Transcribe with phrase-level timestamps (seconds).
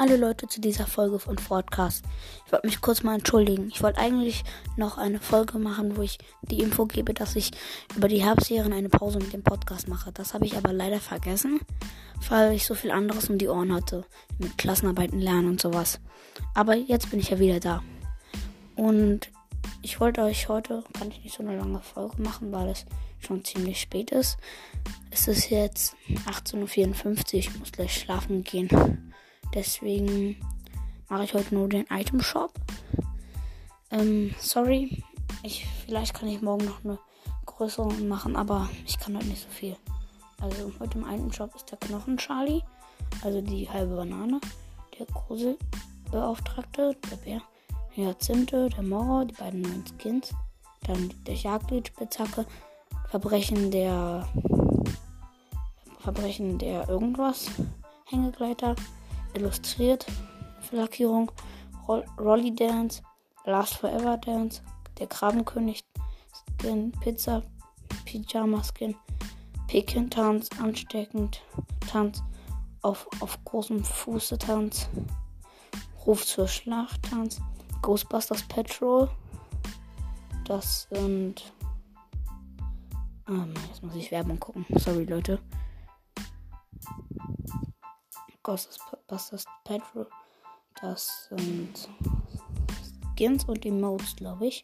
[0.00, 2.06] Hallo Leute zu dieser Folge von Podcast.
[2.46, 3.68] Ich wollte mich kurz mal entschuldigen.
[3.68, 4.44] Ich wollte eigentlich
[4.78, 7.50] noch eine Folge machen, wo ich die Info gebe, dass ich
[7.94, 10.10] über die Herbstserien eine Pause mit dem Podcast mache.
[10.10, 11.60] Das habe ich aber leider vergessen,
[12.30, 14.06] weil ich so viel anderes um die Ohren hatte.
[14.38, 16.00] Mit Klassenarbeiten lernen und sowas.
[16.54, 17.82] Aber jetzt bin ich ja wieder da.
[18.76, 19.30] Und
[19.82, 22.86] ich wollte euch heute, kann ich nicht so eine lange Folge machen, weil es
[23.18, 24.38] schon ziemlich spät ist.
[25.10, 25.94] Es ist jetzt
[26.24, 26.54] 18.54
[27.34, 29.10] Uhr, ich muss gleich schlafen gehen.
[29.54, 30.36] Deswegen
[31.08, 32.52] mache ich heute nur den Item Shop.
[33.90, 35.02] Ähm, sorry.
[35.42, 36.98] Ich, vielleicht kann ich morgen noch eine
[37.46, 39.76] größere machen, aber ich kann heute nicht so viel.
[40.40, 42.62] Also heute im Item Shop ist der Knochen Charlie,
[43.22, 44.40] also die halbe Banane,
[44.98, 47.42] der Gruselbeauftragte, der Bär,
[47.90, 50.32] Hyazinthe, der Mauer, die beiden neuen Skins,
[50.86, 52.46] dann der Jagdspitzhacke,
[53.08, 54.28] Verbrechen der
[56.00, 57.50] Verbrechen der irgendwas,
[58.06, 58.74] Hängegleiter,
[59.34, 60.06] illustriert,
[60.70, 61.30] Lackierung,
[61.88, 63.02] Roll Rolly Dance,
[63.44, 64.62] Last Forever Dance,
[64.98, 65.84] der Krabbenkönig
[66.60, 67.42] Skin, Pizza,
[68.04, 68.94] Pyjama Skin,
[69.66, 71.42] Pekin Tanz, ansteckend
[71.90, 72.22] Tanz,
[72.82, 74.88] auf, auf großem Fuße Tanz,
[76.06, 77.40] Ruf zur Schlacht Tanz,
[77.82, 79.08] Ghostbusters Patrol,
[80.44, 81.52] das sind.
[83.28, 84.66] Ähm, jetzt muss ich Werbung gucken.
[84.76, 85.38] Sorry, Leute.
[88.42, 88.99] Ghostbusters
[89.64, 90.06] Patrol.
[90.80, 91.88] Das sind
[93.16, 94.62] Skins und Emotes, glaube ich.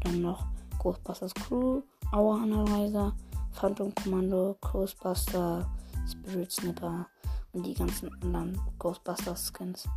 [0.00, 0.44] Dann noch
[0.80, 3.14] Ghostbusters Crew, Hour Analyzer,
[3.52, 5.70] Phantom Commando, Ghostbuster,
[6.10, 7.06] Spirit Snipper
[7.52, 9.88] und die ganzen anderen Ghostbusters Skins.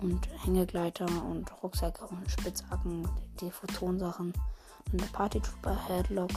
[0.00, 3.08] Und Hängegleiter und Rucksäcke und Spitzhacken,
[3.40, 4.32] die Photonsachen.
[4.90, 6.30] Und der Party Trooper, Headlock,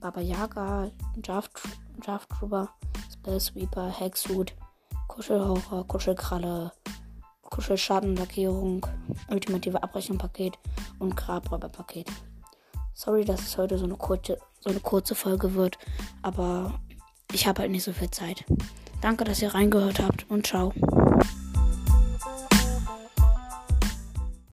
[0.00, 0.90] Baba Yaga,
[1.24, 1.60] Jaft,
[2.02, 2.68] Trooper,
[3.10, 4.54] Spell Sweeper, Hexsuit,
[5.18, 6.70] Kuschelhaucher, Kuschelkralle,
[7.42, 8.86] Kuschelschadenlackierung,
[9.28, 10.56] ultimative Abrechnungspaket
[11.00, 12.06] und Grabräuberpaket.
[12.94, 15.76] Sorry, dass es heute so eine kurze, so eine kurze Folge wird,
[16.22, 16.78] aber
[17.32, 18.44] ich habe halt nicht so viel Zeit.
[19.00, 20.72] Danke, dass ihr reingehört habt und ciao.